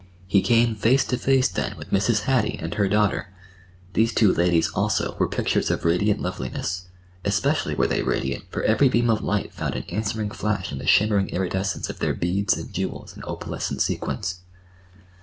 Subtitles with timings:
[0.25, 2.21] He came face to face then with Mrs.
[2.21, 3.27] Hattie and her daughter.
[3.93, 9.11] These two ladies, also, were pictures of radiant loveliness—especially were they radiant, for every beam
[9.11, 13.13] of light found an answering flash in the shimmering iridescence of their beads and jewels
[13.13, 14.39] and opalescent sequins.